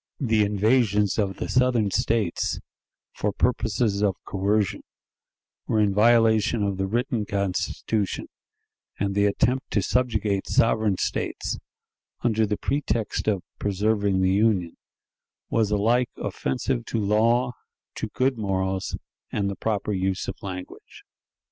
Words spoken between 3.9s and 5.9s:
of coercion, were